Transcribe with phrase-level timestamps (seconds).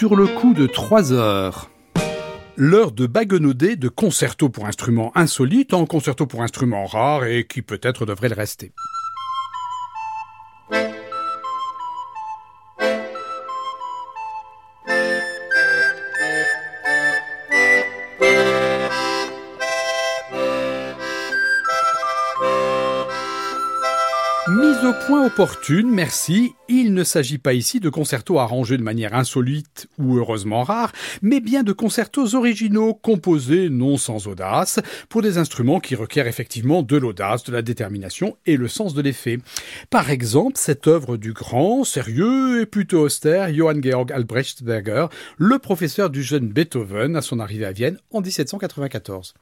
[0.00, 1.68] sur le coup de 3 heures.
[2.56, 7.60] L'heure de baguenauder de concerto pour instruments insolites en concerto pour instruments rares et qui
[7.60, 8.72] peut-être devrait le rester.
[25.32, 26.54] Opportune, merci.
[26.68, 30.90] Il ne s'agit pas ici de concertos arrangés de manière insolite ou heureusement rare,
[31.22, 36.82] mais bien de concertos originaux, composés non sans audace, pour des instruments qui requièrent effectivement
[36.82, 39.38] de l'audace, de la détermination et le sens de l'effet.
[39.88, 45.06] Par exemple, cette œuvre du grand, sérieux et plutôt austère Johann Georg Albrechtsberger,
[45.38, 49.34] le professeur du jeune Beethoven à son arrivée à Vienne en 1794.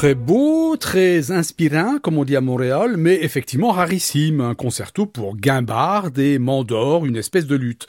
[0.00, 4.40] Très beau, très inspirant, comme on dit à Montréal, mais effectivement rarissime.
[4.40, 7.86] Un concerto pour guimbarde et mandor, une espèce de lutte.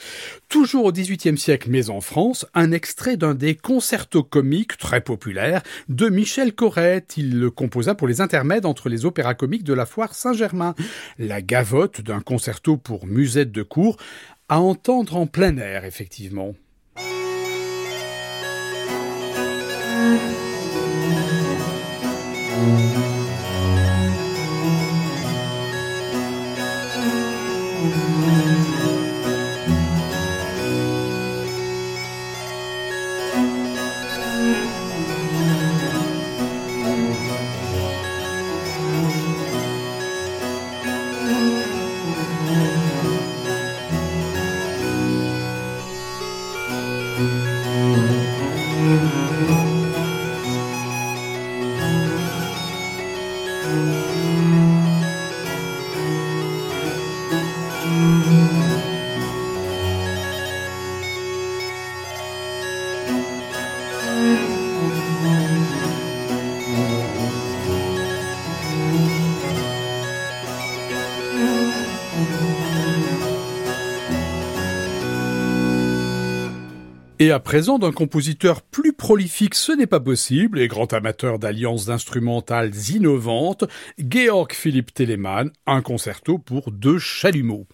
[0.49, 5.61] Toujours au XVIIIe siècle, mais en France, un extrait d'un des concertos comiques très populaires
[5.87, 7.13] de Michel Corrette.
[7.15, 10.75] Il le composa pour les intermèdes entre les opéras comiques de la foire Saint-Germain.
[11.17, 13.95] La gavotte d'un concerto pour musette de cour,
[14.49, 16.55] à entendre en plein air, effectivement.
[22.61, 22.95] Thank
[28.55, 28.60] you.
[77.21, 81.89] Et à présent, d'un compositeur plus prolifique, ce n'est pas possible, et grand amateur d'alliances
[81.89, 83.63] instrumentales innovantes,
[83.99, 87.67] Georg Philipp Telemann, un concerto pour deux chalumeaux.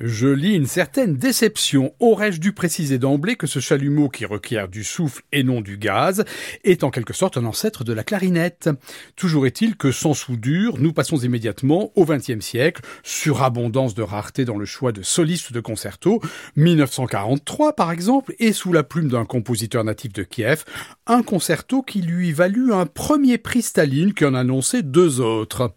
[0.00, 1.92] Je lis une certaine déception.
[1.98, 6.24] Aurais-je dû préciser d'emblée que ce chalumeau qui requiert du souffle et non du gaz
[6.62, 8.70] est en quelque sorte un ancêtre de la clarinette?
[9.16, 14.56] Toujours est-il que sans soudure, nous passons immédiatement au XXe siècle, surabondance de rareté dans
[14.56, 16.22] le choix de solistes de concerto,
[16.54, 20.64] 1943 par exemple, et sous la plume d'un compositeur natif de Kiev,
[21.08, 25.74] un concerto qui lui valut un premier prix Staline qui en annonçait deux autres.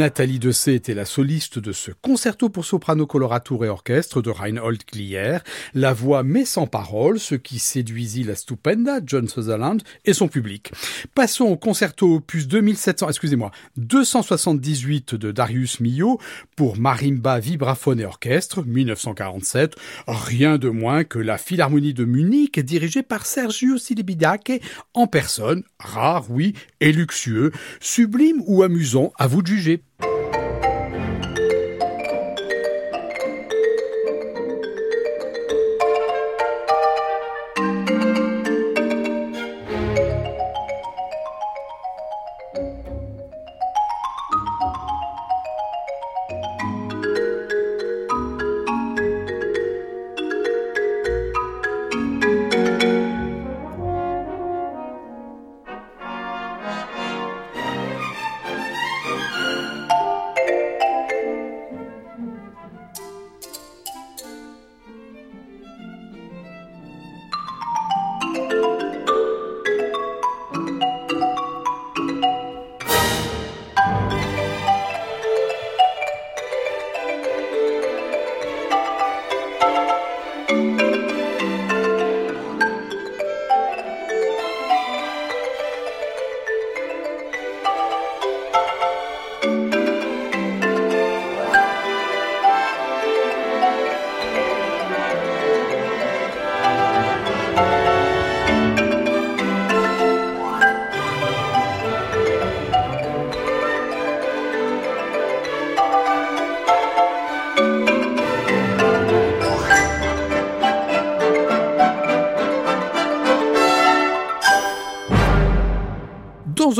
[0.00, 4.80] Nathalie Dessay était la soliste de ce concerto pour soprano coloratour et orchestre de Reinhold
[4.90, 5.40] Glier,
[5.74, 10.72] la voix mais sans parole, ce qui séduisit la stupenda John Sutherland et son public.
[11.14, 16.18] Passons au concerto opus 2700, excusez-moi, 278 de Darius Milhaud
[16.56, 19.76] pour marimba, vibraphone et orchestre, 1947.
[20.06, 24.62] Rien de moins que la Philharmonie de Munich dirigée par Sergio Silibidake
[24.94, 29.82] en personne, rare oui, et luxueux, sublime ou amusant, à vous juger.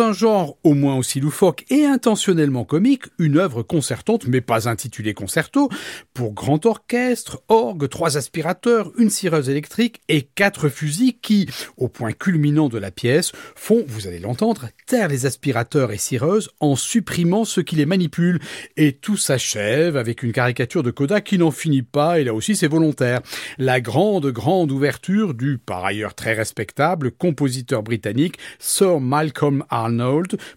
[0.00, 5.12] Un genre au moins aussi loufoque et intentionnellement comique, une œuvre concertante, mais pas intitulée
[5.12, 5.68] concerto,
[6.14, 12.12] pour grand orchestre, orgue, trois aspirateurs, une cireuse électrique et quatre fusils qui, au point
[12.12, 17.44] culminant de la pièce, font, vous allez l'entendre, taire les aspirateurs et cireuses en supprimant
[17.44, 18.40] ceux qui les manipulent.
[18.78, 22.56] Et tout s'achève avec une caricature de Coda qui n'en finit pas, et là aussi
[22.56, 23.20] c'est volontaire.
[23.58, 29.89] La grande, grande ouverture du, par ailleurs très respectable, compositeur britannique Sir Malcolm Arnold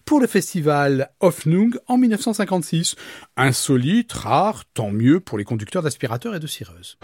[0.04, 2.96] pour le festival Hoffnung en 1956.
[3.36, 6.98] Insolite, rare, tant mieux pour les conducteurs d'aspirateurs et de cireuses.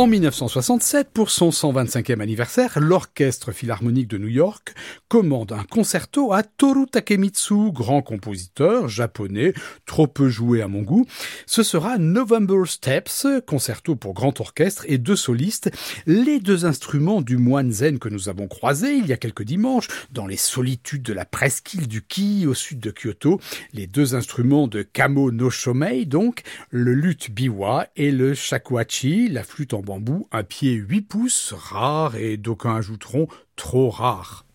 [0.00, 4.72] En 1967, pour son 125e anniversaire, l'Orchestre Philharmonique de New York
[5.08, 9.52] commande un concerto à Toru Takemitsu, grand compositeur japonais,
[9.84, 11.04] trop peu joué à mon goût.
[11.44, 15.70] Ce sera November Steps, concerto pour grand orchestre et deux solistes,
[16.06, 19.88] les deux instruments du moine zen que nous avons croisés il y a quelques dimanches
[20.12, 23.38] dans les solitudes de la presqu'île du Ki au sud de Kyoto,
[23.74, 26.40] les deux instruments de Kamo no Shomei donc,
[26.70, 32.14] le luth biwa et le shakuhachi, la flûte en bambou, un pied 8 pouces, rare
[32.14, 34.46] et d'aucuns ajouteront trop rare.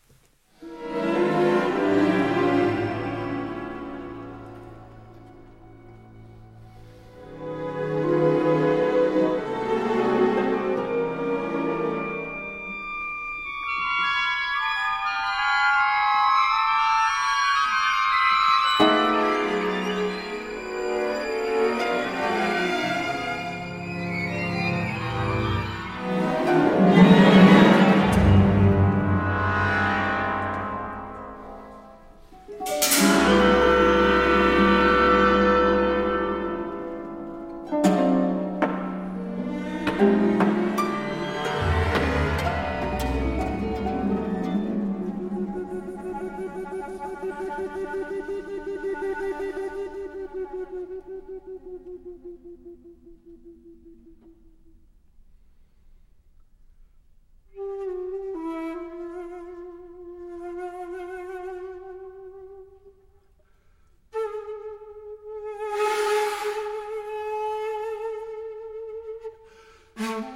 [69.97, 70.34] Mm-hmm.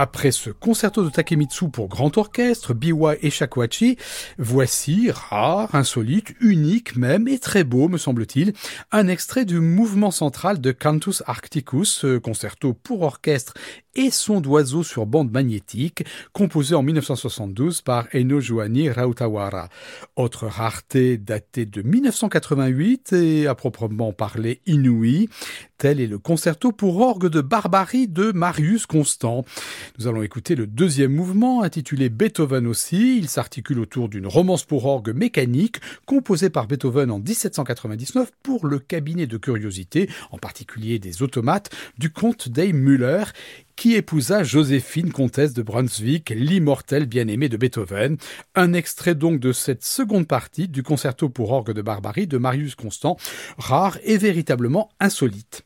[0.00, 3.98] Après ce concerto de Takemitsu pour grand orchestre, biwa et shakuhachi,
[4.38, 8.52] voici, rare, insolite, unique même, et très beau, me semble-t-il,
[8.92, 13.54] un extrait du mouvement central de Cantus Arcticus, concerto pour orchestre
[13.98, 19.68] et son d'oiseau sur bande magnétique, composé en 1972 par Eno Joani Rautawara.
[20.14, 25.28] Autre rareté datée de 1988 et à proprement parler inouïe,
[25.78, 29.44] tel est le concerto pour orgue de barbarie de Marius Constant.
[29.98, 33.18] Nous allons écouter le deuxième mouvement intitulé Beethoven aussi.
[33.18, 38.78] Il s'articule autour d'une romance pour orgue mécanique composée par Beethoven en 1799 pour le
[38.78, 43.24] cabinet de curiosité, en particulier des automates, du comte Dave Müller
[43.78, 48.16] qui épousa Joséphine, comtesse de Brunswick, l'immortel bien-aimé de Beethoven?
[48.56, 52.74] Un extrait donc de cette seconde partie du concerto pour orgue de barbarie de Marius
[52.74, 53.16] Constant,
[53.56, 55.62] rare et véritablement insolite.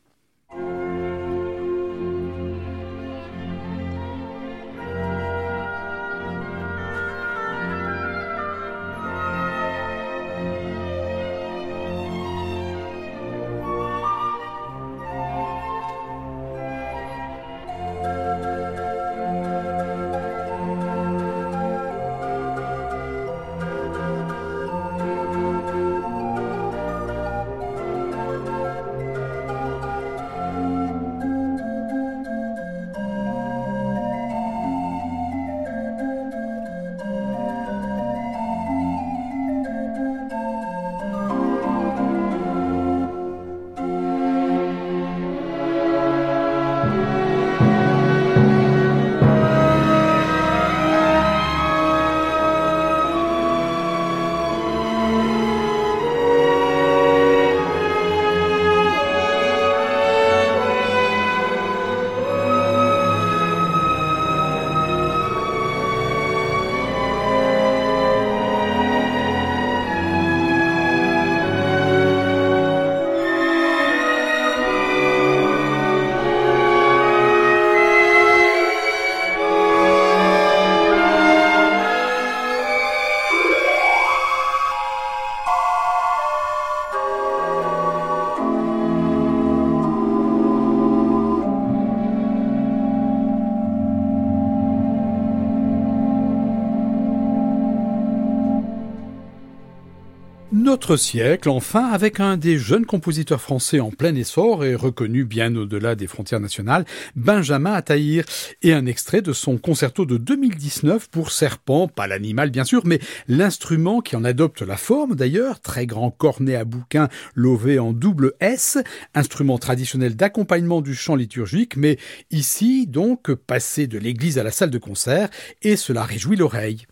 [100.83, 105.55] Notre siècle, enfin, avec un des jeunes compositeurs français en plein essor et reconnu bien
[105.55, 106.83] au-delà des frontières nationales,
[107.15, 108.25] Benjamin Attahir,
[108.63, 112.99] et un extrait de son concerto de 2019 pour serpent, pas l'animal bien sûr, mais
[113.29, 118.33] l'instrument qui en adopte la forme d'ailleurs, très grand cornet à bouquin lové en double
[118.41, 118.77] S,
[119.15, 121.97] instrument traditionnel d'accompagnement du chant liturgique, mais
[122.29, 125.29] ici donc passé de l'église à la salle de concert,
[125.61, 126.87] et cela réjouit l'oreille.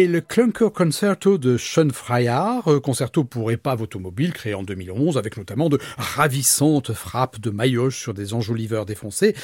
[0.00, 5.36] Et le Clunker Concerto de Sean euh, concerto pour épave automobile créé en 2011 avec
[5.36, 9.36] notamment de ravissantes frappes de maillotche sur des enjoliveurs défoncés.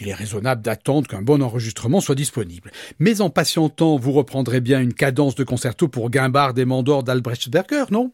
[0.00, 2.72] Il est raisonnable d'attendre qu'un bon enregistrement soit disponible.
[2.98, 7.84] Mais en patientant, vous reprendrez bien une cadence de concerto pour Guimbard et Mandor d'Albrechtsberger,
[7.92, 8.12] non?